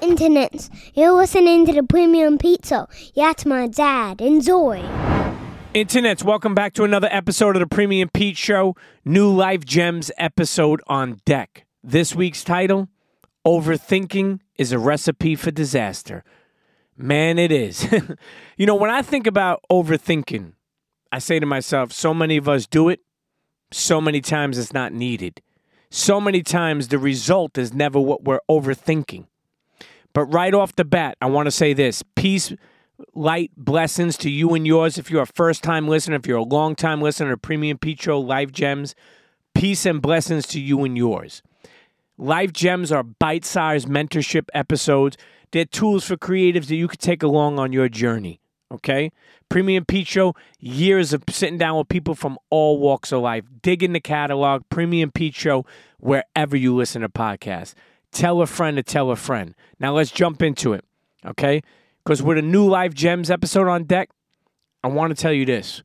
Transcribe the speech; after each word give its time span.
Internets, 0.00 0.68
you're 0.94 1.12
listening 1.12 1.64
to 1.64 1.72
the 1.72 1.82
Premium 1.82 2.36
Pizza. 2.36 2.86
That's 3.14 3.46
my 3.46 3.66
dad. 3.66 4.20
Enjoy. 4.20 4.80
Internets, 5.74 6.22
welcome 6.22 6.54
back 6.54 6.74
to 6.74 6.84
another 6.84 7.08
episode 7.10 7.56
of 7.56 7.60
the 7.60 7.66
Premium 7.66 8.10
Pete 8.12 8.36
Show. 8.36 8.76
New 9.06 9.30
Life 9.32 9.64
Gems 9.64 10.10
episode 10.18 10.82
on 10.86 11.20
deck. 11.24 11.66
This 11.82 12.14
week's 12.14 12.44
title 12.44 12.88
Overthinking 13.46 14.40
is 14.56 14.70
a 14.70 14.78
Recipe 14.78 15.34
for 15.34 15.50
Disaster. 15.50 16.22
Man, 16.96 17.38
it 17.38 17.50
is. 17.50 17.86
you 18.58 18.66
know, 18.66 18.74
when 18.74 18.90
I 18.90 19.00
think 19.00 19.26
about 19.26 19.64
overthinking, 19.70 20.52
I 21.10 21.18
say 21.18 21.40
to 21.40 21.46
myself, 21.46 21.92
so 21.92 22.12
many 22.12 22.36
of 22.36 22.48
us 22.48 22.66
do 22.66 22.90
it, 22.90 23.00
so 23.72 24.00
many 24.00 24.20
times 24.20 24.58
it's 24.58 24.74
not 24.74 24.92
needed. 24.92 25.40
So 25.90 26.20
many 26.20 26.42
times 26.42 26.88
the 26.88 26.98
result 26.98 27.56
is 27.56 27.72
never 27.72 27.98
what 27.98 28.24
we're 28.24 28.40
overthinking. 28.50 29.26
But 30.16 30.32
right 30.32 30.54
off 30.54 30.74
the 30.74 30.86
bat, 30.86 31.18
I 31.20 31.26
want 31.26 31.44
to 31.44 31.50
say 31.50 31.74
this 31.74 32.02
peace, 32.14 32.50
light, 33.14 33.50
blessings 33.54 34.16
to 34.16 34.30
you 34.30 34.54
and 34.54 34.66
yours. 34.66 34.96
If 34.96 35.10
you're 35.10 35.20
a 35.20 35.26
first 35.26 35.62
time 35.62 35.88
listener, 35.88 36.16
if 36.16 36.26
you're 36.26 36.38
a 36.38 36.42
long 36.42 36.74
time 36.74 37.02
listener 37.02 37.32
to 37.32 37.36
Premium 37.36 37.76
Petro 37.76 38.18
Life 38.18 38.50
Gems, 38.50 38.94
peace 39.54 39.84
and 39.84 40.00
blessings 40.00 40.46
to 40.46 40.58
you 40.58 40.84
and 40.84 40.96
yours. 40.96 41.42
Life 42.16 42.54
Gems 42.54 42.90
are 42.90 43.02
bite 43.02 43.44
sized 43.44 43.88
mentorship 43.88 44.48
episodes. 44.54 45.18
They're 45.50 45.66
tools 45.66 46.06
for 46.06 46.16
creatives 46.16 46.68
that 46.68 46.76
you 46.76 46.88
could 46.88 47.00
take 47.00 47.22
along 47.22 47.58
on 47.58 47.74
your 47.74 47.90
journey. 47.90 48.40
Okay? 48.72 49.12
Premium 49.50 49.84
Pete 49.84 50.06
Show, 50.06 50.34
years 50.58 51.12
of 51.12 51.24
sitting 51.28 51.58
down 51.58 51.76
with 51.76 51.88
people 51.88 52.14
from 52.14 52.38
all 52.48 52.78
walks 52.78 53.12
of 53.12 53.20
life, 53.20 53.44
digging 53.60 53.92
the 53.92 54.00
catalog, 54.00 54.62
Premium 54.70 55.10
Pete 55.10 55.34
Show, 55.34 55.66
wherever 55.98 56.56
you 56.56 56.74
listen 56.74 57.02
to 57.02 57.10
podcasts. 57.10 57.74
Tell 58.16 58.40
a 58.40 58.46
friend 58.46 58.78
to 58.78 58.82
tell 58.82 59.10
a 59.10 59.16
friend. 59.16 59.54
Now 59.78 59.94
let's 59.94 60.10
jump 60.10 60.40
into 60.40 60.72
it. 60.72 60.86
Okay? 61.26 61.60
Because 62.02 62.22
with 62.22 62.38
a 62.38 62.42
new 62.42 62.66
Life 62.66 62.94
Gems 62.94 63.30
episode 63.30 63.68
on 63.68 63.84
deck, 63.84 64.08
I 64.82 64.88
want 64.88 65.14
to 65.14 65.20
tell 65.20 65.34
you 65.34 65.44
this. 65.44 65.82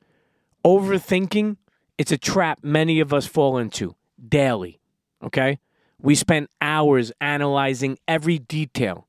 Overthinking, 0.66 1.58
it's 1.98 2.14
a 2.14 2.18
trap 2.18 2.60
many 2.64 3.02
of 3.02 3.14
us 3.14 3.26
fall 3.26 3.58
into 3.58 3.98
daily. 4.30 4.80
Okay? 5.22 5.60
We 6.02 6.16
spend 6.16 6.48
hours 6.62 7.12
analyzing 7.20 7.98
every 8.08 8.40
detail, 8.40 9.08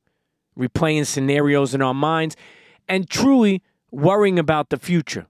replaying 0.59 1.07
scenarios 1.07 1.75
in 1.77 1.81
our 1.81 1.95
minds, 1.95 2.35
and 2.89 3.09
truly 3.09 3.63
worrying 3.93 4.41
about 4.41 4.71
the 4.71 4.79
future 4.79 5.29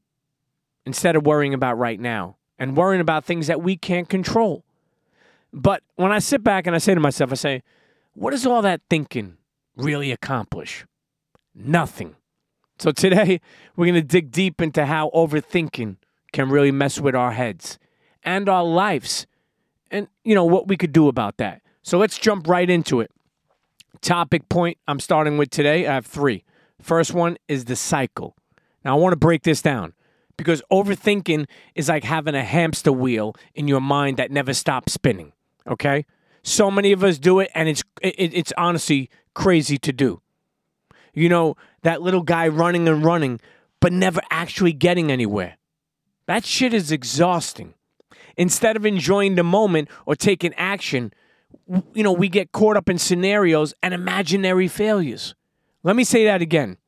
instead 0.86 1.14
of 1.14 1.26
worrying 1.26 1.52
about 1.52 1.76
right 1.76 2.00
now 2.00 2.36
and 2.58 2.74
worrying 2.74 3.02
about 3.02 3.26
things 3.26 3.48
that 3.48 3.60
we 3.60 3.76
can't 3.76 4.08
control. 4.08 4.64
But 5.52 5.82
when 5.96 6.10
I 6.10 6.20
sit 6.20 6.42
back 6.42 6.66
and 6.66 6.74
I 6.74 6.78
say 6.78 6.94
to 6.94 7.00
myself, 7.00 7.32
I 7.32 7.34
say, 7.34 7.62
what 8.14 8.30
does 8.30 8.46
all 8.46 8.62
that 8.62 8.80
thinking 8.88 9.36
really 9.76 10.12
accomplish? 10.12 10.84
Nothing. 11.54 12.16
So 12.78 12.92
today, 12.92 13.40
we're 13.76 13.86
going 13.86 13.94
to 13.94 14.02
dig 14.02 14.30
deep 14.30 14.60
into 14.60 14.86
how 14.86 15.10
overthinking 15.14 15.96
can 16.32 16.48
really 16.48 16.72
mess 16.72 17.00
with 17.00 17.14
our 17.14 17.32
heads 17.32 17.78
and 18.22 18.48
our 18.48 18.64
lives 18.64 19.26
and, 19.90 20.08
you 20.24 20.34
know, 20.34 20.44
what 20.44 20.68
we 20.68 20.76
could 20.76 20.92
do 20.92 21.08
about 21.08 21.36
that. 21.36 21.60
So 21.82 21.98
let's 21.98 22.18
jump 22.18 22.48
right 22.48 22.68
into 22.68 23.00
it. 23.00 23.10
Topic 24.00 24.48
point 24.48 24.78
I'm 24.88 25.00
starting 25.00 25.36
with 25.36 25.50
today, 25.50 25.86
I 25.86 25.94
have 25.94 26.06
three. 26.06 26.44
First 26.80 27.12
one 27.12 27.36
is 27.46 27.66
the 27.66 27.76
cycle. 27.76 28.36
Now, 28.84 28.96
I 28.96 29.00
want 29.00 29.12
to 29.12 29.16
break 29.16 29.42
this 29.42 29.62
down 29.62 29.92
because 30.36 30.62
overthinking 30.72 31.46
is 31.74 31.88
like 31.88 32.04
having 32.04 32.34
a 32.34 32.42
hamster 32.42 32.90
wheel 32.90 33.36
in 33.54 33.68
your 33.68 33.80
mind 33.80 34.16
that 34.16 34.30
never 34.30 34.54
stops 34.54 34.92
spinning. 34.92 35.32
Okay? 35.68 36.04
So 36.42 36.70
many 36.70 36.92
of 36.92 37.04
us 37.04 37.18
do 37.18 37.40
it, 37.40 37.50
and 37.54 37.68
it's 37.68 37.82
it, 38.00 38.34
it's 38.34 38.52
honestly 38.56 39.08
crazy 39.34 39.78
to 39.78 39.92
do. 39.92 40.20
You 41.14 41.28
know, 41.28 41.56
that 41.82 42.02
little 42.02 42.22
guy 42.22 42.48
running 42.48 42.88
and 42.88 43.04
running, 43.04 43.40
but 43.80 43.92
never 43.92 44.20
actually 44.30 44.72
getting 44.72 45.12
anywhere. 45.12 45.56
That 46.26 46.44
shit 46.44 46.72
is 46.72 46.90
exhausting. 46.90 47.74
Instead 48.36 48.76
of 48.76 48.86
enjoying 48.86 49.34
the 49.34 49.42
moment 49.42 49.88
or 50.06 50.16
taking 50.16 50.54
action, 50.54 51.12
you 51.94 52.02
know, 52.02 52.12
we 52.12 52.28
get 52.28 52.52
caught 52.52 52.76
up 52.76 52.88
in 52.88 52.98
scenarios 52.98 53.74
and 53.82 53.92
imaginary 53.92 54.68
failures. 54.68 55.34
Let 55.82 55.96
me 55.96 56.04
say 56.04 56.24
that 56.24 56.40
again. 56.40 56.78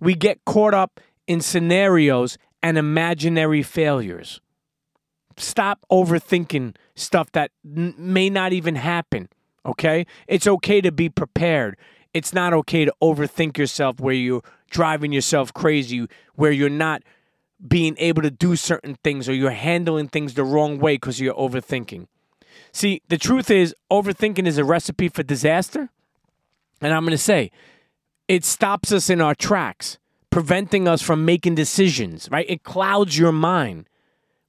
We 0.00 0.14
get 0.14 0.44
caught 0.44 0.74
up 0.74 1.00
in 1.26 1.40
scenarios 1.40 2.38
and 2.62 2.78
imaginary 2.78 3.62
failures. 3.62 4.40
Stop 5.36 5.80
overthinking 5.90 6.76
stuff 6.94 7.30
that 7.32 7.50
n- 7.64 7.94
may 7.98 8.30
not 8.30 8.52
even 8.52 8.76
happen, 8.76 9.28
okay? 9.64 10.06
It's 10.26 10.46
okay 10.46 10.80
to 10.80 10.90
be 10.90 11.08
prepared. 11.08 11.76
It's 12.14 12.32
not 12.32 12.52
okay 12.54 12.84
to 12.84 12.94
overthink 13.02 13.58
yourself 13.58 14.00
where 14.00 14.14
you're 14.14 14.42
driving 14.70 15.12
yourself 15.12 15.52
crazy, 15.52 16.06
where 16.34 16.52
you're 16.52 16.70
not 16.70 17.02
being 17.66 17.94
able 17.98 18.22
to 18.22 18.30
do 18.30 18.56
certain 18.56 18.96
things 19.02 19.28
or 19.28 19.34
you're 19.34 19.50
handling 19.50 20.08
things 20.08 20.34
the 20.34 20.44
wrong 20.44 20.78
way 20.78 20.94
because 20.94 21.20
you're 21.20 21.34
overthinking. 21.34 22.06
See, 22.72 23.02
the 23.08 23.18
truth 23.18 23.50
is, 23.50 23.74
overthinking 23.90 24.46
is 24.46 24.58
a 24.58 24.64
recipe 24.64 25.08
for 25.08 25.22
disaster. 25.22 25.90
And 26.80 26.92
I'm 26.92 27.04
going 27.04 27.12
to 27.12 27.18
say, 27.18 27.50
it 28.28 28.44
stops 28.44 28.92
us 28.92 29.08
in 29.08 29.20
our 29.20 29.34
tracks, 29.34 29.98
preventing 30.30 30.86
us 30.86 31.00
from 31.00 31.24
making 31.24 31.54
decisions, 31.54 32.28
right? 32.30 32.46
It 32.48 32.64
clouds 32.64 33.18
your 33.18 33.32
mind. 33.32 33.88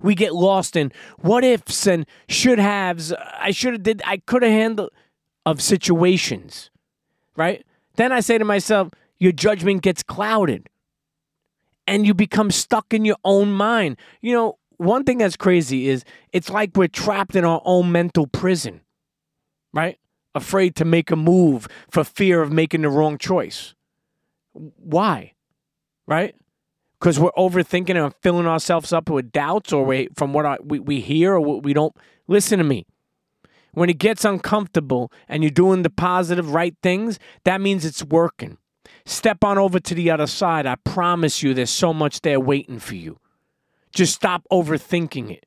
We 0.02 0.16
get 0.16 0.34
lost 0.34 0.76
in 0.76 0.92
what 1.18 1.44
ifs 1.44 1.88
and 1.88 2.06
should 2.30 2.60
haves. 2.60 3.14
I 3.14 3.52
should 3.52 3.74
have 3.74 3.84
did 3.84 4.02
I 4.06 4.18
could 4.18 4.44
have 4.44 4.52
handled 4.52 4.92
of 5.46 5.62
situations. 5.62 6.70
Right? 7.36 7.66
Then 7.96 8.12
I 8.12 8.20
say 8.20 8.38
to 8.38 8.46
myself, 8.46 8.90
your 9.18 9.32
judgment 9.32 9.82
gets 9.82 10.04
clouded. 10.04 10.70
And 11.88 12.06
you 12.06 12.14
become 12.14 12.52
stuck 12.52 12.94
in 12.94 13.06
your 13.06 13.16
own 13.24 13.54
mind. 13.54 13.98
You 14.22 14.34
know, 14.34 14.58
one 14.76 15.06
thing 15.06 15.20
that's 15.20 15.38
crazy 15.38 15.88
is 15.88 16.04
it's 16.34 16.50
like 16.50 16.72
we're 16.76 16.90
trapped 16.90 17.36
in 17.36 17.46
our 17.46 17.62
own 17.64 17.92
mental 17.92 18.28
prison. 18.28 18.82
Right? 19.74 19.98
afraid 20.38 20.76
to 20.76 20.86
make 20.86 21.12
a 21.12 21.18
move 21.18 21.68
for 21.92 22.06
fear 22.06 22.42
of 22.42 22.52
making 22.52 22.84
the 22.84 22.90
wrong 22.90 23.18
choice. 23.18 23.76
Why? 24.54 25.34
Right? 26.08 26.36
Because 27.00 27.20
we're 27.20 27.32
overthinking 27.38 28.04
and 28.04 28.14
filling 28.22 28.48
ourselves 28.48 28.92
up 28.92 29.10
with 29.10 29.32
doubts 29.32 29.72
or 29.72 29.86
we, 29.86 30.10
from 30.16 30.34
what 30.34 30.46
I, 30.46 30.58
we, 30.64 30.80
we 30.80 31.00
hear 31.00 31.34
or 31.34 31.42
what 31.42 31.64
we 31.64 31.74
don't. 31.74 31.96
Listen 32.28 32.58
to 32.58 32.64
me. 32.64 32.86
When 33.74 33.90
it 33.90 34.00
gets 34.00 34.26
uncomfortable 34.26 35.12
and 35.28 35.44
you're 35.44 35.52
doing 35.52 35.84
the 35.84 35.92
positive, 35.92 36.52
right 36.52 36.76
things, 36.82 37.20
that 37.44 37.62
means 37.62 37.86
it's 37.86 38.04
working. 38.04 38.58
Step 39.06 39.44
on 39.44 39.58
over 39.58 39.80
to 39.80 39.94
the 39.94 40.10
other 40.10 40.28
side. 40.28 40.66
I 40.66 40.76
promise 40.76 41.44
you, 41.44 41.54
there's 41.54 41.70
so 41.70 41.94
much 41.94 42.22
there 42.22 42.40
waiting 42.40 42.80
for 42.80 42.96
you. 42.96 43.20
Just 43.94 44.16
stop 44.16 44.44
overthinking 44.52 45.32
it. 45.32 45.46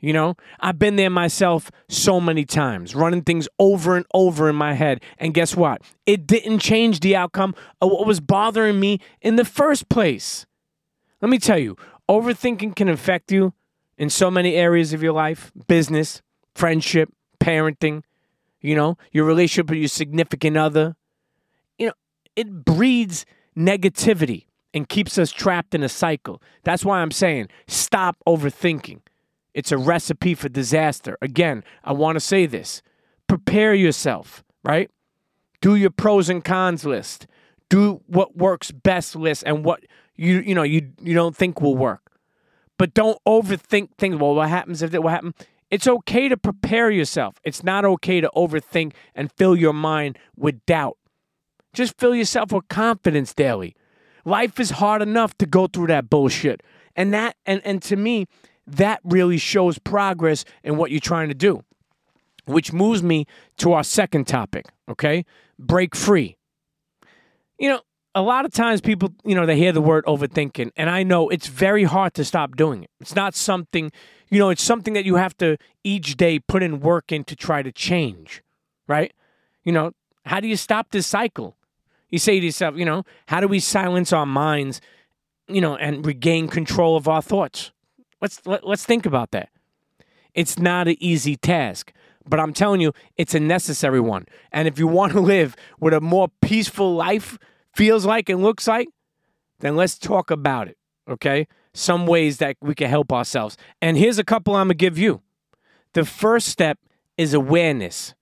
You 0.00 0.14
know, 0.14 0.34
I've 0.58 0.78
been 0.78 0.96
there 0.96 1.10
myself 1.10 1.70
so 1.88 2.20
many 2.20 2.46
times, 2.46 2.94
running 2.94 3.22
things 3.22 3.48
over 3.58 3.96
and 3.96 4.06
over 4.14 4.48
in 4.48 4.56
my 4.56 4.72
head. 4.72 5.02
And 5.18 5.34
guess 5.34 5.54
what? 5.54 5.82
It 6.06 6.26
didn't 6.26 6.60
change 6.60 7.00
the 7.00 7.16
outcome 7.16 7.54
of 7.82 7.90
what 7.90 8.06
was 8.06 8.18
bothering 8.18 8.80
me 8.80 8.98
in 9.20 9.36
the 9.36 9.44
first 9.44 9.90
place. 9.90 10.46
Let 11.20 11.30
me 11.30 11.38
tell 11.38 11.58
you, 11.58 11.76
overthinking 12.08 12.76
can 12.76 12.88
affect 12.88 13.30
you 13.30 13.52
in 13.98 14.08
so 14.08 14.30
many 14.30 14.54
areas 14.54 14.92
of 14.92 15.02
your 15.02 15.12
life 15.12 15.52
business, 15.68 16.22
friendship, 16.54 17.10
parenting, 17.38 18.02
you 18.60 18.74
know, 18.74 18.96
your 19.12 19.24
relationship 19.24 19.70
with 19.70 19.78
your 19.78 19.88
significant 19.88 20.56
other. 20.56 20.96
You 21.78 21.88
know, 21.88 21.92
it 22.36 22.64
breeds 22.64 23.26
negativity 23.56 24.46
and 24.72 24.88
keeps 24.88 25.18
us 25.18 25.30
trapped 25.30 25.74
in 25.74 25.82
a 25.82 25.88
cycle. 25.88 26.42
That's 26.64 26.84
why 26.84 27.00
I'm 27.00 27.10
saying 27.10 27.48
stop 27.66 28.16
overthinking. 28.26 29.00
It's 29.52 29.72
a 29.72 29.78
recipe 29.78 30.34
for 30.34 30.48
disaster. 30.48 31.18
Again, 31.20 31.64
I 31.84 31.92
want 31.92 32.16
to 32.16 32.20
say 32.20 32.46
this 32.46 32.82
prepare 33.26 33.74
yourself, 33.74 34.42
right? 34.64 34.90
Do 35.60 35.74
your 35.74 35.90
pros 35.90 36.28
and 36.28 36.44
cons 36.44 36.84
list. 36.84 37.26
Do 37.68 38.00
what 38.06 38.36
works 38.36 38.70
best 38.70 39.14
list 39.14 39.44
and 39.46 39.64
what 39.64 39.84
you 40.20 40.40
you 40.40 40.54
know 40.54 40.62
you 40.62 40.92
you 41.00 41.14
don't 41.14 41.34
think 41.34 41.60
will 41.60 41.76
work. 41.76 42.12
But 42.78 42.94
don't 42.94 43.18
overthink 43.26 43.90
things. 43.98 44.16
Well, 44.16 44.34
what 44.34 44.48
happens 44.48 44.82
if 44.82 44.90
that 44.90 45.02
what 45.02 45.12
happen? 45.12 45.34
It's 45.70 45.86
okay 45.86 46.28
to 46.28 46.36
prepare 46.36 46.90
yourself. 46.90 47.36
It's 47.44 47.62
not 47.62 47.84
okay 47.84 48.20
to 48.20 48.30
overthink 48.36 48.92
and 49.14 49.30
fill 49.32 49.56
your 49.56 49.72
mind 49.72 50.18
with 50.36 50.64
doubt. 50.66 50.98
Just 51.72 51.98
fill 51.98 52.14
yourself 52.14 52.52
with 52.52 52.68
confidence 52.68 53.32
daily. 53.32 53.76
Life 54.24 54.58
is 54.58 54.70
hard 54.70 55.00
enough 55.00 55.36
to 55.38 55.46
go 55.46 55.66
through 55.68 55.86
that 55.86 56.10
bullshit. 56.10 56.62
And 56.96 57.14
that 57.14 57.36
and 57.46 57.62
and 57.64 57.80
to 57.82 57.96
me, 57.96 58.26
that 58.66 59.00
really 59.04 59.38
shows 59.38 59.78
progress 59.78 60.44
in 60.62 60.76
what 60.76 60.90
you're 60.90 61.00
trying 61.00 61.28
to 61.28 61.34
do. 61.34 61.64
Which 62.44 62.72
moves 62.72 63.02
me 63.02 63.26
to 63.58 63.72
our 63.72 63.84
second 63.84 64.26
topic, 64.26 64.66
okay? 64.88 65.24
Break 65.58 65.94
free. 65.94 66.36
You 67.58 67.68
know, 67.68 67.80
a 68.14 68.22
lot 68.22 68.44
of 68.44 68.52
times 68.52 68.80
people, 68.80 69.14
you 69.24 69.34
know, 69.34 69.46
they 69.46 69.56
hear 69.56 69.72
the 69.72 69.80
word 69.80 70.04
overthinking, 70.06 70.72
and 70.76 70.90
I 70.90 71.02
know 71.02 71.28
it's 71.28 71.46
very 71.46 71.84
hard 71.84 72.14
to 72.14 72.24
stop 72.24 72.56
doing 72.56 72.82
it. 72.82 72.90
It's 73.00 73.14
not 73.14 73.34
something, 73.34 73.92
you 74.30 74.38
know, 74.38 74.50
it's 74.50 74.62
something 74.62 74.94
that 74.94 75.04
you 75.04 75.16
have 75.16 75.36
to 75.38 75.56
each 75.84 76.16
day 76.16 76.38
put 76.38 76.62
in 76.62 76.80
work 76.80 77.12
in 77.12 77.24
to 77.24 77.36
try 77.36 77.62
to 77.62 77.70
change, 77.70 78.42
right? 78.88 79.12
You 79.64 79.72
know, 79.72 79.92
How 80.26 80.40
do 80.40 80.48
you 80.48 80.56
stop 80.56 80.90
this 80.90 81.06
cycle? 81.06 81.56
You 82.08 82.18
say 82.18 82.40
to 82.40 82.46
yourself, 82.46 82.76
you 82.76 82.84
know, 82.84 83.04
how 83.26 83.40
do 83.40 83.48
we 83.48 83.60
silence 83.60 84.12
our 84.12 84.26
minds, 84.26 84.80
you 85.48 85.60
know, 85.60 85.76
and 85.76 86.04
regain 86.04 86.48
control 86.48 86.96
of 86.96 87.08
our 87.08 87.22
thoughts? 87.22 87.72
Let's 88.20 88.44
let, 88.46 88.66
let's 88.66 88.84
think 88.84 89.06
about 89.06 89.30
that. 89.30 89.48
It's 90.34 90.58
not 90.58 90.88
an 90.88 90.96
easy 91.00 91.36
task, 91.36 91.92
but 92.26 92.38
I'm 92.38 92.52
telling 92.52 92.80
you, 92.80 92.92
it's 93.16 93.34
a 93.34 93.40
necessary 93.40 94.00
one. 94.00 94.26
And 94.52 94.68
if 94.68 94.78
you 94.78 94.86
want 94.86 95.12
to 95.12 95.20
live 95.20 95.56
with 95.78 95.94
a 95.94 96.00
more 96.00 96.28
peaceful 96.40 96.94
life 96.94 97.38
feels 97.74 98.04
like 98.04 98.28
and 98.28 98.42
looks 98.42 98.66
like, 98.66 98.88
then 99.60 99.76
let's 99.76 99.98
talk 99.98 100.30
about 100.30 100.68
it. 100.68 100.76
Okay? 101.08 101.46
Some 101.72 102.06
ways 102.06 102.38
that 102.38 102.56
we 102.60 102.74
can 102.74 102.88
help 102.88 103.12
ourselves. 103.12 103.56
And 103.80 103.96
here's 103.96 104.18
a 104.18 104.24
couple 104.24 104.54
I'm 104.54 104.68
gonna 104.68 104.74
give 104.74 104.98
you. 104.98 105.22
The 105.92 106.04
first 106.04 106.48
step 106.48 106.78
is 107.16 107.34
awareness, 107.34 108.14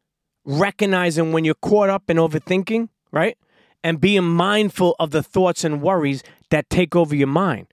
recognizing 0.44 1.32
when 1.32 1.44
you're 1.44 1.54
caught 1.54 1.88
up 1.88 2.10
in 2.10 2.16
overthinking, 2.16 2.88
right? 3.12 3.36
And 3.84 4.00
being 4.00 4.24
mindful 4.24 4.96
of 4.98 5.10
the 5.10 5.22
thoughts 5.22 5.64
and 5.64 5.80
worries 5.80 6.22
that 6.50 6.68
take 6.68 6.96
over 6.96 7.14
your 7.14 7.28
mind. 7.28 7.68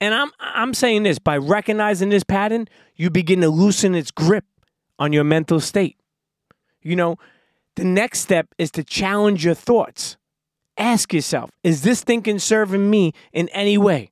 And 0.00 0.14
I'm 0.14 0.30
I'm 0.40 0.74
saying 0.74 1.04
this 1.04 1.20
by 1.20 1.36
recognizing 1.36 2.08
this 2.08 2.24
pattern, 2.24 2.68
you 2.96 3.08
begin 3.08 3.40
to 3.42 3.48
loosen 3.48 3.94
its 3.94 4.10
grip 4.10 4.44
on 4.98 5.12
your 5.12 5.24
mental 5.24 5.60
state. 5.60 5.96
You 6.82 6.96
know, 6.96 7.16
the 7.76 7.84
next 7.84 8.20
step 8.20 8.48
is 8.58 8.70
to 8.72 8.84
challenge 8.84 9.44
your 9.44 9.54
thoughts. 9.54 10.16
Ask 10.82 11.14
yourself, 11.14 11.48
is 11.62 11.82
this 11.82 12.02
thinking 12.02 12.40
serving 12.40 12.90
me 12.90 13.12
in 13.32 13.48
any 13.50 13.78
way? 13.78 14.10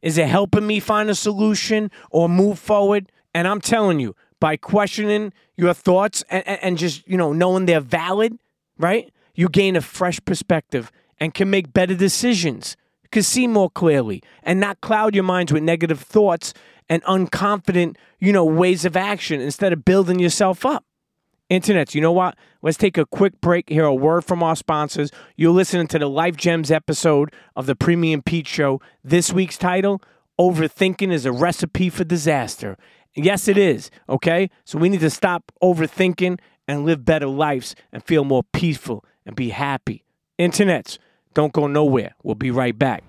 Is 0.00 0.16
it 0.16 0.26
helping 0.26 0.66
me 0.66 0.80
find 0.80 1.10
a 1.10 1.14
solution 1.14 1.90
or 2.10 2.30
move 2.30 2.58
forward? 2.58 3.12
And 3.34 3.46
I'm 3.46 3.60
telling 3.60 4.00
you, 4.00 4.16
by 4.40 4.56
questioning 4.56 5.34
your 5.58 5.74
thoughts 5.74 6.24
and, 6.30 6.48
and, 6.48 6.78
just, 6.78 7.06
you 7.06 7.18
know, 7.18 7.34
knowing 7.34 7.66
they're 7.66 7.80
valid, 7.80 8.38
right? 8.78 9.12
You 9.34 9.50
gain 9.50 9.76
a 9.76 9.82
fresh 9.82 10.18
perspective 10.24 10.90
and 11.20 11.34
can 11.34 11.50
make 11.50 11.74
better 11.74 11.94
decisions, 11.94 12.74
can 13.10 13.22
see 13.22 13.46
more 13.46 13.68
clearly, 13.68 14.22
and 14.42 14.58
not 14.58 14.80
cloud 14.80 15.14
your 15.14 15.24
minds 15.24 15.52
with 15.52 15.62
negative 15.62 16.00
thoughts 16.00 16.54
and 16.88 17.02
unconfident, 17.02 17.96
you 18.18 18.32
know, 18.32 18.46
ways 18.46 18.86
of 18.86 18.96
action 18.96 19.42
instead 19.42 19.74
of 19.74 19.84
building 19.84 20.18
yourself 20.18 20.64
up. 20.64 20.86
Internets, 21.50 21.94
you 21.94 22.02
know 22.02 22.12
what? 22.12 22.36
Let's 22.60 22.76
take 22.76 22.98
a 22.98 23.06
quick 23.06 23.40
break, 23.40 23.70
hear 23.70 23.86
a 23.86 23.94
word 23.94 24.22
from 24.22 24.42
our 24.42 24.54
sponsors. 24.54 25.10
You're 25.34 25.52
listening 25.52 25.86
to 25.88 25.98
the 25.98 26.08
Life 26.08 26.36
Gems 26.36 26.70
episode 26.70 27.32
of 27.56 27.64
the 27.64 27.74
Premium 27.74 28.20
Pete 28.20 28.46
Show. 28.46 28.82
This 29.02 29.32
week's 29.32 29.56
title 29.56 30.02
Overthinking 30.38 31.10
is 31.10 31.24
a 31.24 31.32
Recipe 31.32 31.88
for 31.88 32.04
Disaster. 32.04 32.76
Yes, 33.14 33.48
it 33.48 33.56
is, 33.56 33.90
okay? 34.10 34.50
So 34.64 34.78
we 34.78 34.90
need 34.90 35.00
to 35.00 35.08
stop 35.08 35.50
overthinking 35.62 36.38
and 36.68 36.84
live 36.84 37.06
better 37.06 37.26
lives 37.26 37.74
and 37.92 38.04
feel 38.04 38.24
more 38.24 38.44
peaceful 38.52 39.02
and 39.24 39.34
be 39.34 39.48
happy. 39.48 40.04
Internets, 40.38 40.98
don't 41.32 41.54
go 41.54 41.66
nowhere. 41.66 42.14
We'll 42.22 42.34
be 42.34 42.50
right 42.50 42.78
back. 42.78 43.04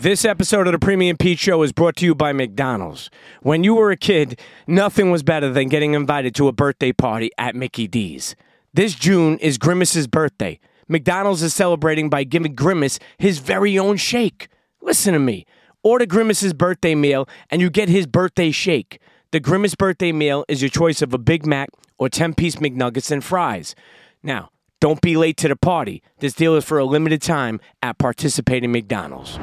This 0.00 0.24
episode 0.24 0.68
of 0.68 0.72
the 0.72 0.78
Premium 0.78 1.16
Pete 1.16 1.40
Show 1.40 1.60
is 1.64 1.72
brought 1.72 1.96
to 1.96 2.04
you 2.04 2.14
by 2.14 2.32
McDonald's. 2.32 3.10
When 3.42 3.64
you 3.64 3.74
were 3.74 3.90
a 3.90 3.96
kid, 3.96 4.38
nothing 4.64 5.10
was 5.10 5.24
better 5.24 5.50
than 5.50 5.68
getting 5.68 5.94
invited 5.94 6.36
to 6.36 6.46
a 6.46 6.52
birthday 6.52 6.92
party 6.92 7.32
at 7.36 7.56
Mickey 7.56 7.88
D's. 7.88 8.36
This 8.72 8.94
June 8.94 9.38
is 9.38 9.58
Grimace's 9.58 10.06
birthday. 10.06 10.60
McDonald's 10.86 11.42
is 11.42 11.52
celebrating 11.52 12.08
by 12.08 12.22
giving 12.22 12.54
Grimace 12.54 13.00
his 13.18 13.40
very 13.40 13.76
own 13.76 13.96
shake. 13.96 14.46
Listen 14.80 15.14
to 15.14 15.18
me. 15.18 15.44
Order 15.82 16.06
Grimace's 16.06 16.52
birthday 16.52 16.94
meal 16.94 17.28
and 17.50 17.60
you 17.60 17.68
get 17.68 17.88
his 17.88 18.06
birthday 18.06 18.52
shake. 18.52 19.00
The 19.32 19.40
Grimace 19.40 19.74
birthday 19.74 20.12
meal 20.12 20.44
is 20.46 20.62
your 20.62 20.70
choice 20.70 21.02
of 21.02 21.12
a 21.12 21.18
Big 21.18 21.44
Mac 21.44 21.70
or 21.98 22.08
10 22.08 22.34
piece 22.34 22.54
McNuggets 22.54 23.10
and 23.10 23.24
fries. 23.24 23.74
Now, 24.22 24.50
don't 24.80 25.00
be 25.00 25.16
late 25.16 25.36
to 25.38 25.48
the 25.48 25.56
party. 25.56 26.04
This 26.20 26.34
deal 26.34 26.54
is 26.54 26.64
for 26.64 26.78
a 26.78 26.84
limited 26.84 27.20
time 27.20 27.58
at 27.82 27.98
participating 27.98 28.70
McDonald's. 28.70 29.40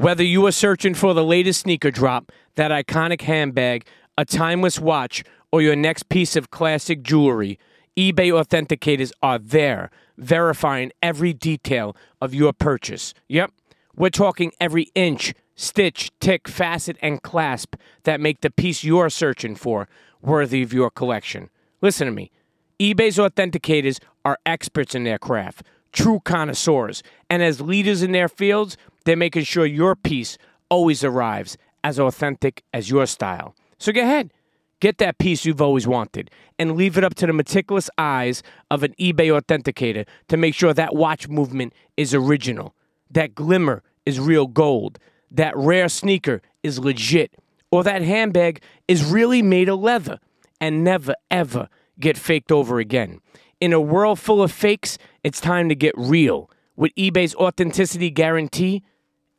Whether 0.00 0.24
you 0.24 0.46
are 0.46 0.52
searching 0.52 0.94
for 0.94 1.12
the 1.12 1.22
latest 1.22 1.60
sneaker 1.60 1.90
drop, 1.90 2.32
that 2.54 2.70
iconic 2.70 3.20
handbag, 3.20 3.84
a 4.16 4.24
timeless 4.24 4.80
watch, 4.80 5.22
or 5.52 5.60
your 5.60 5.76
next 5.76 6.08
piece 6.08 6.36
of 6.36 6.50
classic 6.50 7.02
jewelry, 7.02 7.58
eBay 7.98 8.32
authenticators 8.32 9.12
are 9.22 9.38
there, 9.38 9.90
verifying 10.16 10.90
every 11.02 11.34
detail 11.34 11.94
of 12.18 12.32
your 12.32 12.54
purchase. 12.54 13.12
Yep, 13.28 13.52
we're 13.94 14.08
talking 14.08 14.52
every 14.58 14.84
inch, 14.94 15.34
stitch, 15.54 16.10
tick, 16.18 16.48
facet, 16.48 16.96
and 17.02 17.20
clasp 17.20 17.76
that 18.04 18.22
make 18.22 18.40
the 18.40 18.50
piece 18.50 18.82
you're 18.82 19.10
searching 19.10 19.54
for 19.54 19.86
worthy 20.22 20.62
of 20.62 20.72
your 20.72 20.88
collection. 20.88 21.50
Listen 21.82 22.06
to 22.06 22.12
me. 22.14 22.30
eBay's 22.78 23.18
authenticators 23.18 23.98
are 24.24 24.38
experts 24.46 24.94
in 24.94 25.04
their 25.04 25.18
craft, 25.18 25.62
true 25.92 26.20
connoisseurs, 26.24 27.02
and 27.28 27.42
as 27.42 27.60
leaders 27.60 28.02
in 28.02 28.12
their 28.12 28.28
fields, 28.28 28.78
they're 29.04 29.16
making 29.16 29.44
sure 29.44 29.66
your 29.66 29.96
piece 29.96 30.38
always 30.68 31.04
arrives 31.04 31.56
as 31.82 31.98
authentic 31.98 32.62
as 32.72 32.90
your 32.90 33.06
style. 33.06 33.54
So 33.78 33.92
go 33.92 34.02
ahead, 34.02 34.32
get 34.80 34.98
that 34.98 35.18
piece 35.18 35.44
you've 35.44 35.62
always 35.62 35.86
wanted 35.86 36.30
and 36.58 36.76
leave 36.76 36.98
it 36.98 37.04
up 37.04 37.14
to 37.16 37.26
the 37.26 37.32
meticulous 37.32 37.88
eyes 37.98 38.42
of 38.70 38.82
an 38.82 38.94
eBay 39.00 39.28
authenticator 39.28 40.06
to 40.28 40.36
make 40.36 40.54
sure 40.54 40.74
that 40.74 40.94
watch 40.94 41.28
movement 41.28 41.72
is 41.96 42.14
original, 42.14 42.74
that 43.10 43.34
glimmer 43.34 43.82
is 44.04 44.20
real 44.20 44.46
gold, 44.46 44.98
that 45.30 45.56
rare 45.56 45.88
sneaker 45.88 46.42
is 46.62 46.78
legit, 46.78 47.32
or 47.70 47.82
that 47.84 48.02
handbag 48.02 48.62
is 48.88 49.04
really 49.04 49.42
made 49.42 49.68
of 49.68 49.80
leather 49.80 50.18
and 50.60 50.84
never 50.84 51.14
ever 51.30 51.68
get 51.98 52.18
faked 52.18 52.50
over 52.52 52.78
again. 52.78 53.20
In 53.60 53.72
a 53.72 53.80
world 53.80 54.18
full 54.18 54.42
of 54.42 54.50
fakes, 54.50 54.98
it's 55.22 55.40
time 55.40 55.68
to 55.68 55.74
get 55.74 55.94
real. 55.96 56.50
With 56.76 56.94
eBay's 56.94 57.34
authenticity 57.34 58.10
guarantee, 58.10 58.82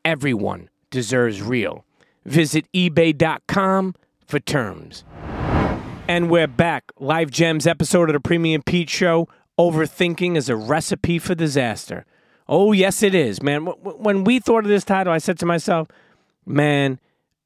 everyone 0.04 0.70
deserves 0.90 1.42
real. 1.42 1.86
Visit 2.26 2.66
eBay.com 2.74 3.96
for 4.26 4.40
terms. 4.40 5.04
And 6.08 6.30
we're 6.30 6.48
back. 6.48 6.92
Life 7.00 7.32
Gems 7.32 7.66
episode 7.66 8.10
of 8.10 8.14
the 8.14 8.20
Premium 8.20 8.62
Pete 8.62 8.90
Show. 8.90 9.28
Overthinking 9.58 10.36
is 10.36 10.50
a 10.50 10.56
recipe 10.56 11.20
for 11.20 11.34
disaster. 11.34 12.06
Oh, 12.48 12.74
yes, 12.74 13.02
it 13.02 13.16
is, 13.16 13.42
man. 13.42 13.66
When 13.66 14.24
we 14.24 14.40
thought 14.40 14.66
of 14.66 14.70
this 14.70 14.84
title, 14.84 15.14
I 15.14 15.20
said 15.20 15.40
to 15.40 15.46
myself, 15.46 15.88
man, 16.46 17.00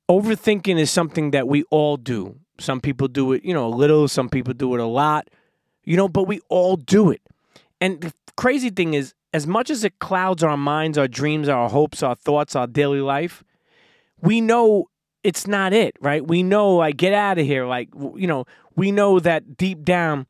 overthinking 0.10 0.80
is 0.80 0.90
something 0.90 1.32
that 1.32 1.48
we 1.48 1.64
all 1.70 1.96
do. 1.98 2.40
Some 2.60 2.82
people 2.82 3.08
do 3.08 3.34
it, 3.34 3.46
you 3.46 3.54
know, 3.54 3.68
a 3.68 3.70
little, 3.76 4.08
some 4.08 4.30
people 4.30 4.54
do 4.54 4.74
it 4.74 4.82
a 4.82 4.86
lot, 4.86 5.30
you 5.84 5.96
know, 5.96 6.08
but 6.08 6.24
we 6.24 6.40
all 6.50 6.76
do 6.76 7.12
it. 7.12 7.22
And 7.80 8.02
the 8.02 8.14
crazy 8.36 8.70
thing 8.70 8.94
is, 8.94 9.14
as 9.36 9.46
much 9.46 9.70
as 9.70 9.84
it 9.84 10.00
clouds 10.00 10.44
our 10.44 10.56
minds, 10.56 10.98
our 10.98 11.10
dreams, 11.10 11.50
our 11.50 11.70
hopes, 11.70 12.02
our 12.02 12.16
thoughts, 12.16 12.56
our 12.56 12.68
daily 12.68 13.02
life, 13.02 13.44
we 14.22 14.40
know 14.40 14.86
it's 15.26 15.46
not 15.46 15.74
it, 15.74 15.98
right? 16.00 16.26
We 16.26 16.42
know, 16.42 16.76
like, 16.76 16.96
get 16.96 17.12
out 17.12 17.38
of 17.38 17.46
here. 17.46 17.66
Like, 17.66 17.90
you 18.16 18.28
know, 18.28 18.46
we 18.78 18.94
know 18.94 19.20
that 19.20 19.58
deep 19.58 19.84
down, 19.84 20.28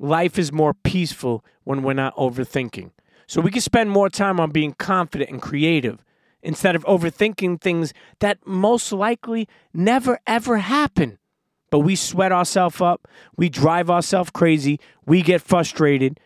life 0.00 0.36
is 0.36 0.50
more 0.50 0.74
peaceful 0.74 1.44
when 1.62 1.84
we're 1.84 1.92
not 1.92 2.16
overthinking. 2.16 2.90
So 3.28 3.40
we 3.40 3.52
can 3.52 3.60
spend 3.60 3.88
more 3.88 4.08
time 4.08 4.40
on 4.40 4.50
being 4.50 4.72
confident 4.72 5.30
and 5.30 5.40
creative 5.40 6.04
instead 6.42 6.74
of 6.74 6.82
overthinking 6.86 7.60
things 7.60 7.94
that 8.18 8.44
most 8.44 8.90
likely 8.90 9.46
never 9.72 10.18
ever 10.26 10.56
happen. 10.56 11.18
But 11.70 11.80
we 11.80 11.94
sweat 11.94 12.32
ourselves 12.32 12.80
up, 12.80 13.06
we 13.36 13.48
drive 13.48 13.88
ourselves 13.90 14.30
crazy, 14.30 14.80
we 15.06 15.22
get 15.22 15.40
frustrated, 15.40 16.18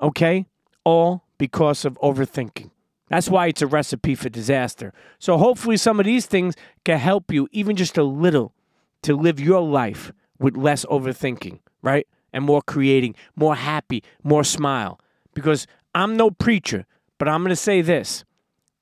okay? 0.00 0.46
All 0.84 1.24
because 1.42 1.84
of 1.84 1.98
overthinking. 2.00 2.70
That's 3.08 3.28
why 3.28 3.48
it's 3.48 3.62
a 3.62 3.66
recipe 3.66 4.14
for 4.14 4.28
disaster. 4.28 4.92
So 5.18 5.38
hopefully 5.38 5.76
some 5.76 5.98
of 5.98 6.06
these 6.06 6.24
things 6.24 6.54
can 6.84 7.00
help 7.00 7.32
you 7.32 7.48
even 7.50 7.74
just 7.74 7.98
a 7.98 8.04
little 8.04 8.54
to 9.02 9.16
live 9.16 9.40
your 9.40 9.60
life 9.60 10.12
with 10.38 10.56
less 10.56 10.84
overthinking, 10.84 11.58
right? 11.82 12.06
And 12.32 12.44
more 12.44 12.62
creating, 12.62 13.16
more 13.34 13.56
happy, 13.56 14.04
more 14.22 14.44
smile. 14.44 15.00
Because 15.34 15.66
I'm 15.96 16.16
no 16.16 16.30
preacher, 16.30 16.86
but 17.18 17.26
I'm 17.28 17.40
going 17.42 17.48
to 17.48 17.56
say 17.56 17.80
this. 17.82 18.24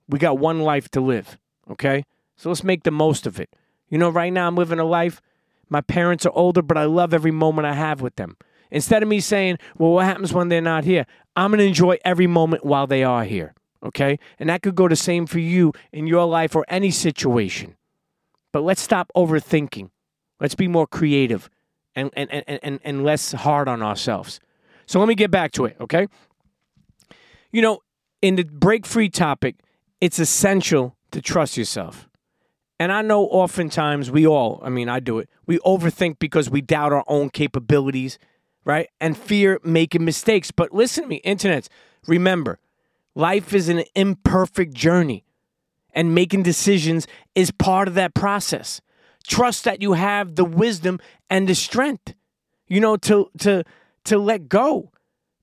We 0.07 0.19
got 0.19 0.37
one 0.37 0.61
life 0.61 0.91
to 0.91 1.01
live, 1.01 1.39
okay? 1.71 2.05
So 2.37 2.51
let's 2.51 2.63
make 2.63 2.83
the 2.83 2.91
most 2.91 3.27
of 3.27 3.41
it. 3.41 3.49
You 3.89 3.97
know, 3.97 4.11
right 4.11 4.35
now 4.35 4.49
I'm 4.49 4.57
living 4.57 4.79
a 4.79 4.85
life. 4.85 5.23
My 5.71 5.81
parents 5.81 6.27
are 6.27 6.33
older, 6.35 6.61
but 6.61 6.77
I 6.77 6.85
love 6.85 7.15
every 7.15 7.31
moment 7.31 7.65
I 7.65 7.73
have 7.73 8.03
with 8.03 8.17
them. 8.17 8.37
Instead 8.71 9.03
of 9.03 9.09
me 9.09 9.19
saying, 9.19 9.59
well, 9.79 9.93
what 9.93 10.05
happens 10.05 10.35
when 10.35 10.51
they're 10.51 10.61
not 10.61 10.85
here? 10.85 11.07
I'm 11.41 11.51
going 11.51 11.61
to 11.61 11.65
enjoy 11.65 11.97
every 12.05 12.27
moment 12.27 12.67
while 12.67 12.87
they 12.87 13.03
are 13.03 13.25
here, 13.25 13.55
okay? 13.83 14.19
And 14.39 14.51
that 14.51 14.61
could 14.61 14.75
go 14.75 14.89
the 14.89 14.97
same 14.97 15.27
for 15.27 15.39
you 15.39 15.73
in 15.91 16.07
your 16.07 16.27
life 16.27 16.55
or 16.55 16.67
any 16.69 16.91
situation. 16.91 17.77
But 18.53 18.63
let's 18.63 18.83
stop 18.83 19.11
overthinking. 19.17 19.89
Let's 20.39 20.55
be 20.55 20.69
more 20.69 20.87
creative 20.87 21.49
and, 21.95 22.11
and, 22.13 22.31
and, 22.31 22.61
and, 22.63 22.81
and 22.85 23.05
less 23.05 23.33
hard 23.33 23.69
on 23.69 23.81
ourselves. 23.81 24.39
So 24.85 24.99
let 24.99 25.09
me 25.09 25.15
get 25.15 25.31
back 25.31 25.53
to 25.53 25.65
it, 25.65 25.77
okay? 25.81 26.09
You 27.53 27.63
know, 27.63 27.81
in 28.21 28.37
the 28.37 28.45
break 28.45 28.85
free 28.85 29.09
topic, 29.09 29.57
it's 29.99 30.19
essential 30.19 30.95
to 31.11 31.23
trust 31.23 31.57
yourself. 31.57 32.07
And 32.79 32.93
I 32.93 33.01
know 33.01 33.25
oftentimes 33.25 34.11
we 34.11 34.27
all, 34.27 34.61
I 34.63 34.69
mean, 34.69 34.91
I 34.91 35.01
do 35.01 35.19
it, 35.19 35.31
we 35.47 35.59
overthink 35.61 36.19
because 36.19 36.51
we 36.51 36.61
doubt 36.61 36.93
our 36.93 37.05
own 37.07 37.31
capabilities, 37.31 38.19
right? 38.65 38.89
And 39.01 39.17
fear 39.17 39.61
making 39.65 40.05
mistakes. 40.05 40.51
But 40.51 40.73
listen 40.73 41.05
to 41.05 41.09
me, 41.09 41.21
internets, 41.25 41.69
remember, 42.07 42.59
life 43.15 43.53
is 43.53 43.69
an 43.69 43.85
imperfect 43.95 44.75
journey, 44.75 45.25
and 45.93 46.15
making 46.15 46.43
decisions 46.43 47.07
is 47.35 47.51
part 47.51 47.89
of 47.89 47.95
that 47.95 48.15
process. 48.15 48.81
Trust 49.27 49.65
that 49.65 49.83
you 49.83 49.95
have 49.95 50.37
the 50.37 50.45
wisdom 50.45 50.99
and 51.29 51.49
the 51.49 51.55
strength, 51.55 52.15
you 52.69 52.81
know, 52.81 52.97
to 52.99 53.31
to 53.39 53.65
to 54.05 54.19
let 54.19 54.49
go, 54.49 54.91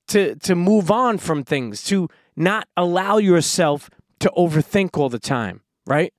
to 0.08 0.36
to 0.36 0.56
move 0.56 0.90
on 0.90 1.18
from 1.18 1.44
things, 1.44 1.84
to 1.84 2.10
not 2.36 2.68
allow 2.76 3.18
yourself 3.18 3.90
to 4.20 4.32
overthink 4.38 4.98
all 4.98 5.10
the 5.10 5.20
time, 5.20 5.62
right? 5.86 6.14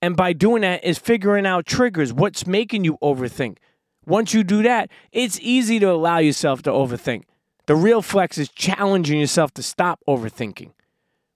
And 0.00 0.16
by 0.16 0.32
doing 0.32 0.62
that 0.62 0.84
is 0.84 0.98
figuring 0.98 1.46
out 1.46 1.66
triggers, 1.66 2.12
what's 2.12 2.46
making 2.46 2.84
you 2.84 2.98
overthink. 3.02 3.58
Once 4.06 4.32
you 4.32 4.44
do 4.44 4.62
that, 4.62 4.88
it's 5.12 5.38
easy 5.40 5.78
to 5.80 5.90
allow 5.90 6.18
yourself 6.18 6.62
to 6.62 6.70
overthink. 6.70 7.24
The 7.66 7.74
real 7.74 8.00
flex 8.00 8.38
is 8.38 8.48
challenging 8.48 9.18
yourself 9.18 9.52
to 9.54 9.62
stop 9.62 10.00
overthinking, 10.08 10.70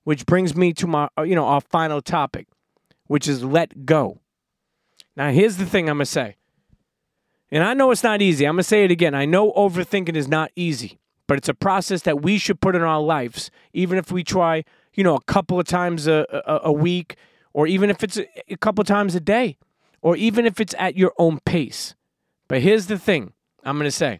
which 0.05 0.25
brings 0.25 0.55
me 0.55 0.73
to 0.75 0.87
my 0.87 1.09
uh, 1.19 1.23
you 1.23 1.35
know, 1.35 1.47
our 1.47 1.61
final 1.61 2.01
topic, 2.01 2.47
which 3.09 3.27
is 3.27 3.43
let 3.43 3.85
go. 3.85 4.21
Now, 5.17 5.31
here's 5.31 5.57
the 5.57 5.67
thing 5.67 5.89
I'm 5.89 5.99
going 5.99 6.05
to 6.05 6.11
say. 6.11 6.37
And 7.51 7.65
I 7.65 7.75
know 7.75 7.91
it's 7.91 8.05
not 8.05 8.23
easy. 8.23 8.45
I'm 8.45 8.55
going 8.55 8.63
to 8.63 8.69
say 8.69 8.85
it 8.85 8.93
again. 8.93 9.13
I 9.13 9.25
know 9.25 9.53
overthinking 9.53 10.15
is 10.15 10.29
not 10.29 10.53
easy, 10.55 11.01
but 11.27 11.37
it's 11.37 11.49
a 11.49 11.55
process 11.55 12.03
that 12.03 12.23
we 12.23 12.39
should 12.39 12.61
put 12.61 12.77
in 12.77 12.83
our 12.83 13.01
lives, 13.01 13.51
even 13.73 13.99
if 13.99 14.13
we 14.13 14.23
try, 14.23 14.65
you 14.95 15.03
know, 15.03 15.17
a 15.17 15.23
couple 15.23 15.59
of 15.59 15.67
times 15.67 16.07
a, 16.07 16.25
a, 16.47 16.61
a 16.69 16.73
week, 16.73 17.17
or 17.53 17.67
even 17.67 17.91
if 17.91 18.05
it's 18.05 18.19
a, 18.19 18.27
a 18.49 18.57
couple 18.57 18.83
of 18.83 18.87
times 18.87 19.17
a 19.17 19.21
day, 19.21 19.59
or 20.01 20.17
even 20.17 20.47
if 20.47 20.61
it's 20.61 20.77
at 20.79 20.97
your 20.97 21.13
own 21.19 21.41
pace. 21.41 21.97
But 22.51 22.63
here's 22.63 22.89
the 22.89 22.99
thing 22.99 23.33
I'm 23.63 23.77
going 23.77 23.87
to 23.87 23.93
say 23.93 24.19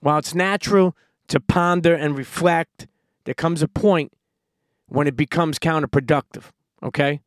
while 0.00 0.18
it's 0.18 0.34
natural 0.34 0.96
to 1.28 1.38
ponder 1.38 1.94
and 1.94 2.18
reflect, 2.18 2.88
there 3.26 3.34
comes 3.34 3.62
a 3.62 3.68
point 3.68 4.12
when 4.88 5.06
it 5.06 5.14
becomes 5.14 5.60
counterproductive. 5.60 6.46
Okay? 6.82 7.20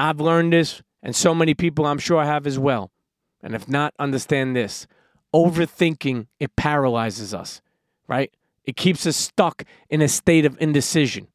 I've 0.00 0.22
learned 0.22 0.54
this, 0.54 0.82
and 1.02 1.14
so 1.14 1.34
many 1.34 1.52
people 1.52 1.84
I'm 1.84 1.98
sure 1.98 2.24
have 2.24 2.46
as 2.46 2.58
well. 2.58 2.92
And 3.42 3.54
if 3.54 3.68
not, 3.68 3.92
understand 3.98 4.56
this 4.56 4.86
overthinking, 5.34 6.28
it 6.40 6.56
paralyzes 6.56 7.34
us, 7.34 7.60
right? 8.08 8.34
It 8.64 8.76
keeps 8.76 9.06
us 9.06 9.18
stuck 9.18 9.64
in 9.90 10.00
a 10.00 10.08
state 10.08 10.46
of 10.46 10.56
indecision. 10.62 11.28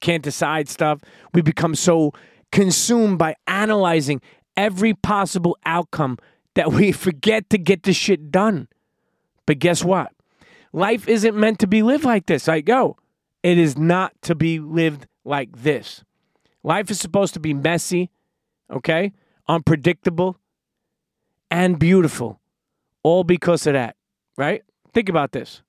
Can't 0.00 0.22
decide 0.22 0.70
stuff. 0.70 1.00
We 1.34 1.42
become 1.42 1.74
so 1.74 2.14
consumed 2.50 3.18
by 3.18 3.34
analyzing 3.46 4.22
every 4.56 4.94
possible 4.94 5.58
outcome 5.66 6.16
that 6.54 6.72
we 6.72 6.92
forget 6.92 7.50
to 7.50 7.58
get 7.58 7.82
the 7.82 7.92
shit 7.92 8.30
done. 8.30 8.68
But 9.46 9.58
guess 9.58 9.84
what? 9.84 10.12
Life 10.72 11.08
isn't 11.08 11.36
meant 11.36 11.58
to 11.60 11.66
be 11.66 11.82
lived 11.82 12.04
like 12.04 12.26
this. 12.26 12.48
I 12.48 12.60
go. 12.60 12.96
It 13.42 13.58
is 13.58 13.76
not 13.76 14.12
to 14.22 14.34
be 14.34 14.58
lived 14.58 15.06
like 15.24 15.54
this. 15.62 16.02
Life 16.62 16.90
is 16.90 16.98
supposed 16.98 17.34
to 17.34 17.40
be 17.40 17.52
messy, 17.52 18.10
okay? 18.70 19.12
Unpredictable 19.46 20.38
and 21.50 21.78
beautiful. 21.78 22.40
All 23.02 23.22
because 23.22 23.66
of 23.66 23.74
that, 23.74 23.96
right? 24.36 24.62
Think 24.94 25.08
about 25.08 25.32
this. 25.32 25.62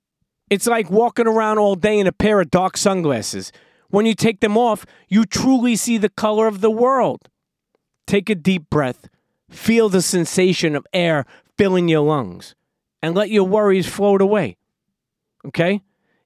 It's 0.49 0.67
like 0.67 0.89
walking 0.89 1.27
around 1.27 1.57
all 1.57 1.75
day 1.75 1.99
in 1.99 2.07
a 2.07 2.11
pair 2.11 2.39
of 2.39 2.49
dark 2.49 2.77
sunglasses. 2.77 3.51
When 3.89 4.05
you 4.05 4.15
take 4.15 4.39
them 4.39 4.57
off, 4.57 4.85
you 5.09 5.25
truly 5.25 5.75
see 5.75 5.97
the 5.97 6.09
color 6.09 6.47
of 6.47 6.61
the 6.61 6.71
world. 6.71 7.29
Take 8.07 8.29
a 8.29 8.35
deep 8.35 8.69
breath, 8.69 9.09
feel 9.49 9.89
the 9.89 10.01
sensation 10.01 10.75
of 10.75 10.85
air 10.93 11.25
filling 11.57 11.87
your 11.87 12.05
lungs, 12.05 12.55
and 13.01 13.15
let 13.15 13.29
your 13.29 13.45
worries 13.45 13.87
float 13.87 14.21
away. 14.21 14.57
Okay? 15.45 15.81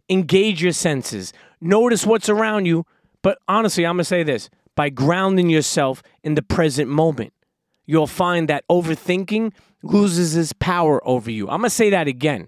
Engage 0.10 0.64
your 0.64 0.72
senses. 0.72 1.34
Notice 1.62 2.06
what's 2.06 2.30
around 2.30 2.66
you. 2.66 2.86
But 3.22 3.38
honestly, 3.48 3.86
I'm 3.86 3.96
going 3.96 4.04
to 4.04 4.06
say 4.06 4.24
this 4.24 4.50
by 4.76 4.90
grounding 4.90 5.50
yourself 5.50 6.02
in 6.24 6.36
the 6.36 6.42
present 6.42 6.90
moment, 6.90 7.34
you'll 7.86 8.08
find 8.08 8.48
that 8.48 8.64
overthinking 8.70 9.52
loses 9.84 10.36
its 10.36 10.54
power 10.54 11.06
over 11.08 11.30
you. 11.30 11.50
I'm 11.50 11.60
going 11.60 11.70
to 11.70 11.76
say 11.76 11.90
that 11.90 12.08
again. 12.08 12.48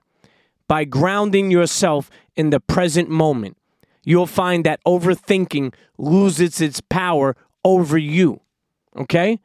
By 0.67 0.85
grounding 0.85 1.51
yourself 1.51 2.09
in 2.37 2.49
the 2.49 2.61
present 2.61 3.09
moment, 3.09 3.57
you'll 4.05 4.27
find 4.27 4.65
that 4.65 4.79
overthinking 4.87 5.73
loses 5.97 6.61
its 6.61 6.79
power 6.79 7.35
over 7.65 7.97
you. 7.97 8.39
Okay? 8.95 9.39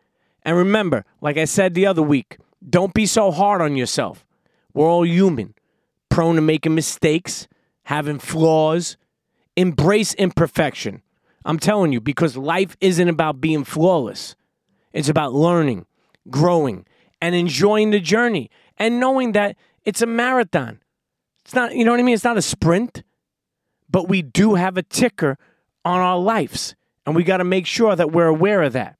And 0.46 0.56
remember, 0.56 1.04
like 1.20 1.36
I 1.36 1.44
said 1.44 1.74
the 1.74 1.86
other 1.86 2.02
week, 2.02 2.38
don't 2.70 2.94
be 2.94 3.04
so 3.04 3.32
hard 3.32 3.60
on 3.60 3.76
yourself. 3.76 4.24
We're 4.72 4.86
all 4.88 5.04
human, 5.04 5.54
prone 6.08 6.36
to 6.36 6.40
making 6.40 6.74
mistakes, 6.74 7.48
having 7.82 8.20
flaws. 8.20 8.96
Embrace 9.56 10.14
imperfection. 10.14 11.02
I'm 11.44 11.58
telling 11.58 11.92
you, 11.92 12.00
because 12.00 12.36
life 12.36 12.76
isn't 12.80 13.08
about 13.08 13.40
being 13.40 13.64
flawless. 13.64 14.36
It's 14.92 15.08
about 15.08 15.32
learning, 15.32 15.86
growing, 16.30 16.86
and 17.20 17.34
enjoying 17.34 17.90
the 17.90 18.00
journey 18.00 18.50
and 18.76 19.00
knowing 19.00 19.32
that 19.32 19.56
it's 19.84 20.02
a 20.02 20.06
marathon. 20.06 20.80
It's 21.44 21.54
not, 21.54 21.74
you 21.74 21.84
know 21.84 21.90
what 21.90 22.00
I 22.00 22.04
mean? 22.04 22.14
It's 22.14 22.24
not 22.24 22.36
a 22.36 22.42
sprint, 22.42 23.02
but 23.90 24.08
we 24.08 24.22
do 24.22 24.54
have 24.54 24.76
a 24.76 24.82
ticker 24.82 25.38
on 25.84 26.00
our 26.00 26.18
lives, 26.18 26.76
and 27.04 27.16
we 27.16 27.24
got 27.24 27.38
to 27.38 27.44
make 27.44 27.66
sure 27.66 27.96
that 27.96 28.12
we're 28.12 28.26
aware 28.26 28.62
of 28.62 28.74
that. 28.74 28.96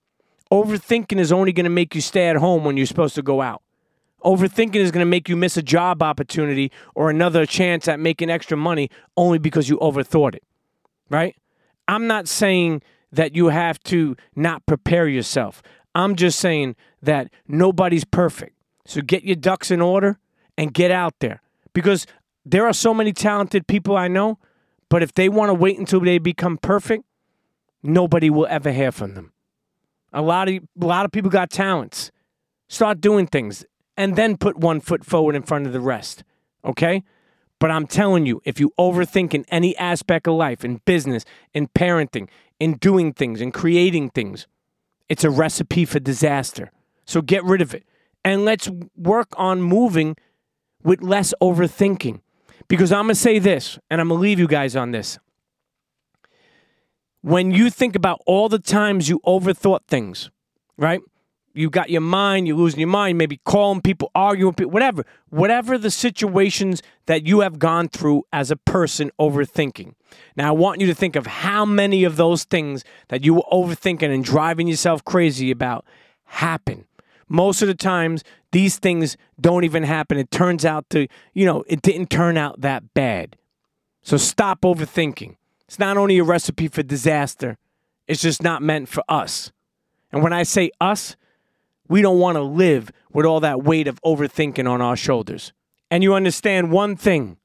Overthinking 0.53 1.19
is 1.19 1.33
only 1.33 1.53
going 1.53 1.65
to 1.65 1.71
make 1.71 1.95
you 1.95 2.01
stay 2.01 2.29
at 2.29 2.37
home 2.37 2.65
when 2.65 2.77
you're 2.77 2.87
supposed 2.87 3.15
to 3.17 3.23
go 3.23 3.41
out. 3.43 3.63
Overthinking 4.25 4.77
is 4.77 4.91
going 4.91 5.05
to 5.05 5.11
make 5.11 5.29
you 5.29 5.37
miss 5.37 5.57
a 5.57 5.63
job 5.63 6.03
opportunity 6.03 6.73
or 6.95 7.11
another 7.11 7.47
chance 7.47 7.89
at 7.89 8.01
making 8.01 8.31
extra 8.31 8.57
money 8.57 8.91
only 9.17 9.39
because 9.39 9.69
you 9.69 9.77
overthought 9.79 10.35
it, 10.35 10.43
right? 11.11 11.37
I'm 11.89 12.07
not 12.07 12.27
saying 12.29 12.83
that 13.13 13.37
you 13.37 13.49
have 13.49 13.79
to 13.85 14.17
not 14.35 14.67
prepare 14.67 15.09
yourself. 15.09 15.63
I'm 15.95 16.17
just 16.17 16.39
saying 16.39 16.77
that 17.03 17.31
nobody's 17.47 18.05
perfect. 18.05 18.57
So 18.85 19.01
get 19.01 19.25
your 19.25 19.37
ducks 19.37 19.71
in 19.71 19.81
order 19.81 20.19
and 20.57 20.73
get 20.73 20.91
out 20.91 21.15
there 21.21 21.43
because 21.73 22.07
there 22.45 22.67
are 22.67 22.73
so 22.73 22.95
many 22.95 23.13
talented 23.13 23.67
people 23.67 23.97
I 23.97 24.09
know, 24.09 24.39
but 24.89 25.03
if 25.03 25.13
they 25.13 25.29
want 25.29 25.51
to 25.51 25.55
wait 25.55 25.79
until 25.79 26.01
they 26.01 26.19
become 26.19 26.59
perfect, 26.59 27.05
nobody 27.83 28.31
will 28.31 28.47
ever 28.49 28.73
hear 28.73 28.93
from 28.93 29.15
them. 29.15 29.33
A 30.13 30.23
lot 30.23 30.49
of 30.49 30.55
a 30.55 30.87
lot 30.87 31.05
of 31.05 31.13
people 31.13 31.31
got 31.31 31.51
talents. 31.51 32.11
Start 32.69 33.01
doing 33.01 33.27
things 33.27 33.65
and 33.97 34.17
then 34.17 34.37
put 34.37 34.57
one 34.57 34.81
foot 34.81 35.05
forward 35.05 35.35
in 35.35 35.43
front 35.43 35.67
of 35.67 35.73
the 35.73 35.81
rest. 35.81 36.25
Okay? 36.65 37.03
But 37.59 37.71
I'm 37.71 37.87
telling 37.87 38.27
you, 38.27 38.43
if 38.45 38.61
you 38.61 38.73
overthink 38.79 39.33
in 39.33 39.45
any 39.49 39.77
aspect 39.79 40.27
of 40.27 40.35
life, 40.35 40.65
in 40.65 40.81
business, 40.85 41.25
in 41.55 41.69
parenting, 41.69 42.29
in 42.61 42.75
doing 42.75 43.13
things, 43.13 43.41
in 43.41 43.51
creating 43.51 44.11
things, 44.11 44.47
it's 45.09 45.25
a 45.25 45.31
recipe 45.31 45.85
for 45.85 45.99
disaster. 45.99 46.71
So 47.07 47.23
get 47.23 47.45
rid 47.45 47.63
of 47.63 47.75
it. 47.75 47.85
And 48.25 48.45
let's 48.45 48.69
work 48.97 49.29
on 49.37 49.63
moving 49.63 50.17
with 50.83 51.01
less 51.01 51.33
overthinking. 51.41 52.21
Because 52.69 52.91
I'm 52.91 53.05
going 53.05 53.15
to 53.15 53.21
say 53.21 53.39
this, 53.39 53.79
and 53.89 54.01
I'm 54.01 54.09
going 54.09 54.19
to 54.19 54.23
leave 54.23 54.41
you 54.41 54.49
guys 54.49 54.75
on 54.75 54.91
this. 54.91 55.19
When 57.23 57.51
you 57.51 57.71
think 57.71 57.97
about 57.97 58.21
all 58.27 58.49
the 58.49 58.59
times 58.59 59.09
you 59.09 59.21
overthought 59.27 59.87
things, 59.89 60.31
right? 60.77 61.01
you 61.57 61.71
got 61.71 61.89
your 61.89 62.03
mind, 62.03 62.47
you're 62.47 62.57
losing 62.57 62.81
your 62.81 62.89
mind, 62.89 63.17
maybe 63.17 63.41
calling 63.45 63.81
people, 63.81 64.11
arguing 64.15 64.53
people, 64.53 64.71
whatever. 64.71 65.05
Whatever 65.31 65.79
the 65.79 65.91
situations 65.91 66.83
that 67.07 67.27
you 67.27 67.41
have 67.41 67.59
gone 67.59 67.89
through 67.89 68.25
as 68.33 68.51
a 68.51 68.57
person 68.57 69.11
overthinking. 69.19 69.95
Now, 70.37 70.49
I 70.49 70.51
want 70.53 70.81
you 70.81 70.87
to 70.87 70.95
think 70.95 71.17
of 71.17 71.27
how 71.27 71.65
many 71.65 72.05
of 72.05 72.17
those 72.17 72.45
things 72.45 72.85
that 73.09 73.25
you 73.25 73.35
were 73.35 73.45
overthinking 73.51 74.15
and 74.15 74.23
driving 74.23 74.69
yourself 74.69 75.03
crazy 75.05 75.51
about 75.51 75.87
happen. 76.25 76.85
Most 77.29 77.63
of 77.63 77.69
the 77.69 77.75
times, 77.75 78.23
these 78.53 78.79
things 78.79 79.17
don't 79.41 79.65
even 79.65 79.83
happen. 79.83 80.19
It 80.19 80.31
turns 80.31 80.65
out 80.65 80.89
to, 80.91 81.09
you 81.33 81.47
know, 81.47 81.65
it 81.67 81.81
didn't 81.81 82.11
turn 82.11 82.37
out 82.37 82.61
that 82.61 82.93
bad. 82.93 83.37
So 84.03 84.19
stop 84.19 84.61
overthinking. 84.61 85.37
It's 85.69 85.79
not 85.79 85.97
only 85.97 86.19
a 86.19 86.25
recipe 86.25 86.69
for 86.69 86.83
disaster, 86.83 87.59
it's 88.07 88.23
just 88.23 88.43
not 88.43 88.63
meant 88.63 88.89
for 88.89 89.03
us. 89.09 89.53
And 90.13 90.23
when 90.23 90.33
I 90.33 90.45
say 90.45 90.71
us, 90.81 91.17
we 91.89 92.03
don't 92.03 92.19
want 92.19 92.37
to 92.37 92.43
live 92.43 92.91
with 93.13 93.27
all 93.27 93.41
that 93.41 93.63
weight 93.63 93.89
of 93.89 94.01
overthinking 94.03 94.69
on 94.69 94.81
our 94.81 94.97
shoulders. 94.97 95.53
And 95.91 96.03
you 96.03 96.15
understand 96.15 96.71
one 96.71 96.97
thing 96.97 97.37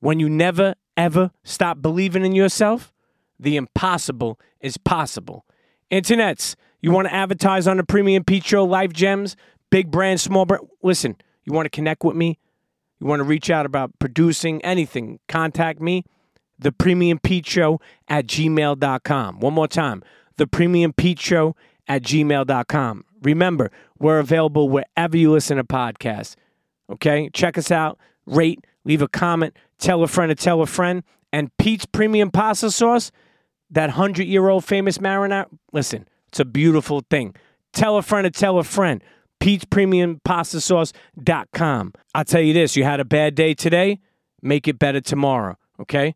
when 0.00 0.18
you 0.18 0.28
never, 0.28 0.74
ever 0.96 1.30
stop 1.44 1.80
believing 1.80 2.24
in 2.24 2.32
yourself, 2.32 2.92
the 3.38 3.56
impossible 3.56 4.38
is 4.60 4.76
possible. 4.76 5.44
Internets, 5.90 6.54
you 6.80 6.90
want 6.90 7.08
to 7.08 7.14
advertise 7.14 7.66
on 7.66 7.76
the 7.76 7.84
Premium 7.84 8.24
Pete 8.24 8.44
Show, 8.44 8.64
Life 8.64 8.92
Gems, 8.92 9.36
big 9.70 9.90
brand, 9.90 10.20
small 10.20 10.44
brand. 10.44 10.66
Listen, 10.82 11.16
you 11.44 11.52
want 11.52 11.66
to 11.66 11.70
connect 11.70 12.04
with 12.04 12.16
me? 12.16 12.38
You 12.98 13.06
want 13.06 13.20
to 13.20 13.24
reach 13.24 13.50
out 13.50 13.66
about 13.66 13.98
producing 13.98 14.62
anything? 14.64 15.18
Contact 15.28 15.80
me, 15.80 16.04
the 16.62 16.72
Premium 16.72 17.18
Pete 17.18 17.46
Show 17.46 17.80
at 18.08 18.26
gmail.com. 18.26 19.40
One 19.40 19.54
more 19.54 19.68
time, 19.68 20.02
the 20.36 20.46
Premium 20.46 20.92
Pete 20.92 21.20
Show 21.20 21.56
at 21.88 22.02
gmail.com. 22.02 23.04
Remember, 23.22 23.70
we're 23.98 24.18
available 24.18 24.68
wherever 24.68 25.16
you 25.16 25.30
listen 25.30 25.56
to 25.56 25.64
podcasts. 25.64 26.34
Okay? 26.90 27.30
Check 27.32 27.56
us 27.56 27.70
out. 27.70 27.98
rate, 28.26 28.64
leave 28.84 29.02
a 29.02 29.08
comment, 29.08 29.56
tell 29.78 30.02
a 30.02 30.08
friend 30.08 30.30
to 30.30 30.34
tell 30.34 30.62
a 30.62 30.66
friend. 30.66 31.02
And 31.32 31.56
Pete's 31.56 31.86
Premium 31.86 32.30
Pasta 32.30 32.70
Sauce, 32.70 33.10
that 33.70 33.88
100 33.88 34.26
year 34.26 34.48
old 34.48 34.64
famous 34.64 34.98
marinara, 34.98 35.46
listen, 35.72 36.06
it's 36.28 36.40
a 36.40 36.44
beautiful 36.44 37.02
thing. 37.10 37.34
Tell 37.72 37.96
a 37.96 38.02
friend 38.02 38.24
to 38.24 38.30
tell 38.30 38.58
a 38.58 38.64
friend. 38.64 39.02
Pete's 39.40 39.64
Premium 39.64 40.20
Pasta 40.24 40.60
Sauce.com. 40.60 41.94
I'll 42.14 42.24
tell 42.24 42.40
you 42.42 42.52
this 42.52 42.76
you 42.76 42.84
had 42.84 43.00
a 43.00 43.04
bad 43.04 43.34
day 43.34 43.54
today, 43.54 43.98
make 44.40 44.68
it 44.68 44.78
better 44.78 45.00
tomorrow, 45.00 45.56
okay? 45.80 46.14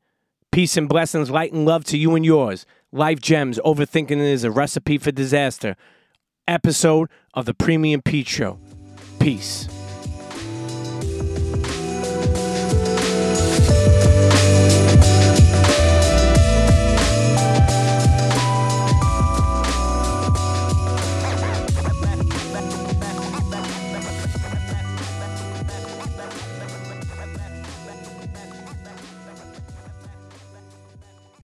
Peace 0.56 0.78
and 0.78 0.88
blessings, 0.88 1.28
light 1.28 1.52
and 1.52 1.66
love 1.66 1.84
to 1.84 1.98
you 1.98 2.14
and 2.14 2.24
yours. 2.24 2.64
Life 2.90 3.20
Gems, 3.20 3.58
Overthinking 3.62 4.16
is 4.16 4.42
a 4.42 4.50
Recipe 4.50 4.96
for 4.96 5.12
Disaster. 5.12 5.76
Episode 6.48 7.10
of 7.34 7.44
the 7.44 7.52
Premium 7.52 8.00
Pete 8.00 8.26
Show. 8.26 8.58
Peace. 9.18 9.68